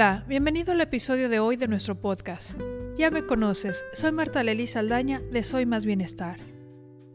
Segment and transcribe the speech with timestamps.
[0.00, 2.58] Hola, bienvenido al episodio de hoy de nuestro podcast.
[2.96, 6.38] Ya me conoces, soy Marta Lely Saldaña de Soy Más Bienestar.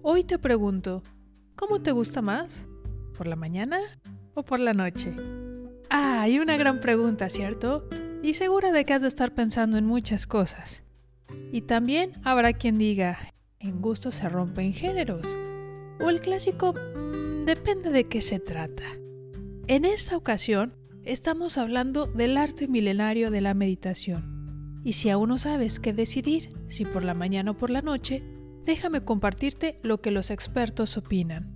[0.03, 1.01] Hoy te pregunto,
[1.55, 2.67] ¿cómo te gusta más?
[3.17, 3.79] ¿Por la mañana
[4.35, 5.15] o por la noche?
[5.89, 7.89] Ah, hay una gran pregunta, ¿cierto?
[8.21, 10.83] Y segura de que has de estar pensando en muchas cosas.
[11.51, 13.17] Y también habrá quien diga,
[13.57, 15.35] en gusto se rompen géneros.
[15.99, 18.83] O el clásico, mmm, depende de qué se trata.
[19.65, 24.81] En esta ocasión, estamos hablando del arte milenario de la meditación.
[24.83, 28.23] Y si aún no sabes qué decidir, si por la mañana o por la noche,
[28.65, 31.53] déjame compartirte lo que los expertos opinan.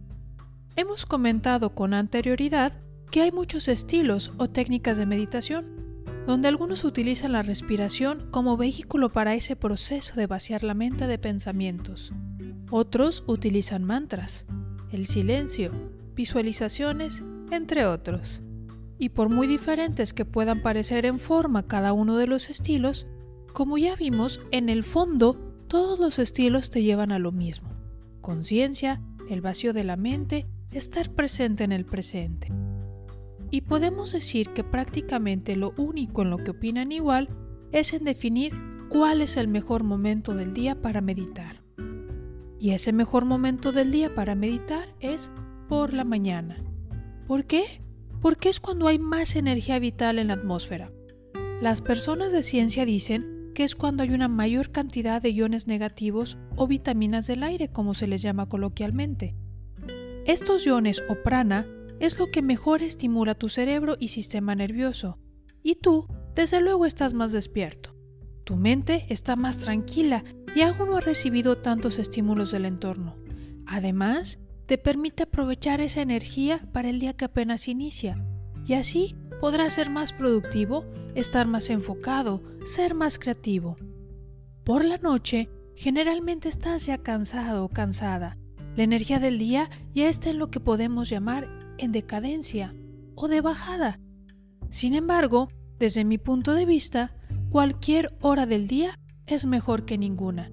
[0.76, 2.74] Hemos comentado con anterioridad
[3.12, 5.66] que hay muchos estilos o técnicas de meditación,
[6.28, 11.18] donde algunos utilizan la respiración como vehículo para ese proceso de vaciar la mente de
[11.18, 12.14] pensamientos.
[12.70, 14.46] Otros utilizan mantras,
[14.92, 15.72] el silencio,
[16.14, 18.44] visualizaciones, entre otros.
[19.00, 23.08] Y por muy diferentes que puedan parecer en forma cada uno de los estilos,
[23.54, 27.70] como ya vimos, en el fondo todos los estilos te llevan a lo mismo.
[28.22, 32.52] Conciencia, el vacío de la mente, estar presente en el presente.
[33.52, 37.30] Y podemos decir que prácticamente lo único en lo que opinan igual
[37.72, 38.54] es en definir
[38.90, 41.64] cuál es el mejor momento del día para meditar.
[42.60, 45.32] Y ese mejor momento del día para meditar es
[45.70, 46.58] por la mañana.
[47.28, 47.82] ¿Por qué?
[48.22, 50.92] Porque es cuando hay más energía vital en la atmósfera.
[51.62, 56.38] Las personas de ciencia dicen que es cuando hay una mayor cantidad de iones negativos
[56.56, 59.36] o vitaminas del aire, como se les llama coloquialmente.
[60.26, 61.66] Estos iones o prana
[62.00, 65.20] es lo que mejor estimula tu cerebro y sistema nervioso,
[65.64, 67.96] y tú, desde luego, estás más despierto.
[68.46, 70.24] Tu mente está más tranquila
[70.56, 73.18] y aún no ha recibido tantos estímulos del entorno.
[73.66, 78.24] Además, te permite aprovechar esa energía para el día que apenas inicia,
[78.68, 80.86] y así podrás ser más productivo,
[81.16, 83.78] estar más enfocado, ser más creativo.
[84.64, 88.38] Por la noche, generalmente estás ya cansado o cansada.
[88.76, 92.76] La energía del día ya está en lo que podemos llamar en decadencia
[93.16, 94.00] o de bajada.
[94.70, 95.48] Sin embargo,
[95.80, 97.12] desde mi punto de vista,
[97.50, 100.52] cualquier hora del día es mejor que ninguna,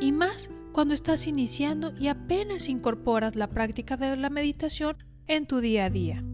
[0.00, 4.96] y más cuando estás iniciando y apenas incorporas la práctica de la meditación
[5.26, 6.24] en tu día a día.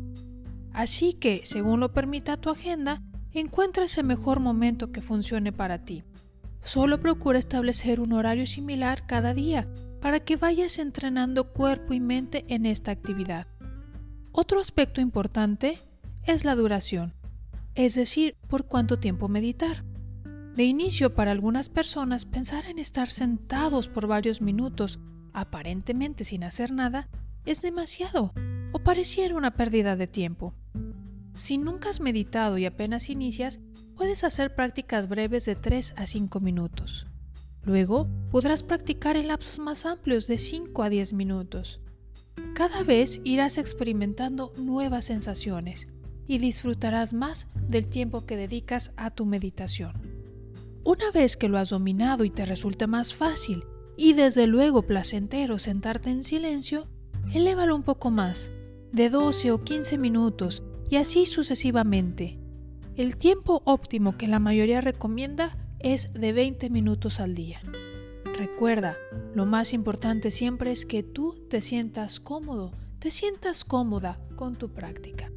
[0.73, 3.03] Así que, según lo permita tu agenda,
[3.33, 6.05] encuentra ese mejor momento que funcione para ti.
[6.63, 9.69] Solo procura establecer un horario similar cada día
[10.01, 13.47] para que vayas entrenando cuerpo y mente en esta actividad.
[14.33, 15.79] Otro aspecto importante
[16.27, 17.15] es la duración,
[17.75, 19.85] es decir, por cuánto tiempo meditar.
[20.57, 25.01] De inicio, para algunas personas, pensar en estar sentados por varios minutos,
[25.33, 27.09] aparentemente sin hacer nada,
[27.45, 28.33] es demasiado
[28.71, 30.55] o pareciera una pérdida de tiempo.
[31.35, 33.59] Si nunca has meditado y apenas inicias,
[33.97, 37.09] puedes hacer prácticas breves de 3 a 5 minutos.
[37.65, 41.81] Luego podrás practicar en lapsos más amplios de 5 a 10 minutos.
[42.55, 45.89] Cada vez irás experimentando nuevas sensaciones
[46.29, 50.14] y disfrutarás más del tiempo que dedicas a tu meditación.
[50.85, 53.65] Una vez que lo has dominado y te resulta más fácil
[53.97, 56.89] y desde luego placentero sentarte en silencio,
[57.33, 58.51] elévalo un poco más,
[58.93, 62.39] de 12 o 15 minutos y así sucesivamente.
[62.97, 67.61] El tiempo óptimo que la mayoría recomienda es de 20 minutos al día.
[68.37, 68.99] Recuerda,
[69.35, 74.73] lo más importante siempre es que tú te sientas cómodo, te sientas cómoda con tu
[74.73, 75.33] práctica.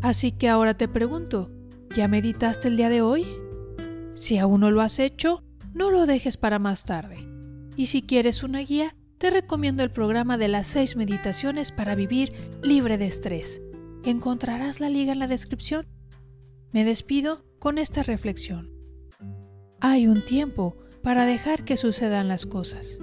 [0.00, 1.50] Así que ahora te pregunto,
[1.94, 3.41] ¿ya meditaste el día de hoy?
[4.14, 5.42] Si aún no lo has hecho,
[5.74, 7.26] no lo dejes para más tarde.
[7.76, 12.32] Y si quieres una guía, te recomiendo el programa de las 6 meditaciones para vivir
[12.62, 13.62] libre de estrés.
[14.04, 15.86] Encontrarás la liga en la descripción.
[16.72, 18.72] Me despido con esta reflexión.
[19.80, 22.98] Hay un tiempo para dejar que sucedan las cosas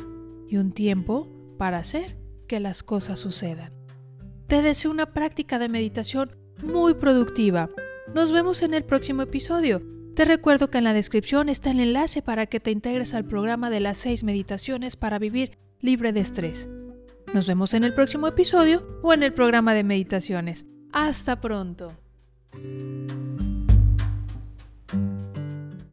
[0.47, 1.27] y un tiempo
[1.57, 2.17] para hacer
[2.47, 3.73] que las cosas sucedan.
[4.47, 7.69] Te deseo una práctica de meditación muy productiva.
[8.13, 9.81] Nos vemos en el próximo episodio.
[10.15, 13.69] Te recuerdo que en la descripción está el enlace para que te integres al programa
[13.69, 16.69] de las 6 meditaciones para vivir libre de estrés.
[17.33, 20.65] Nos vemos en el próximo episodio o en el programa de meditaciones.
[20.91, 21.87] Hasta pronto.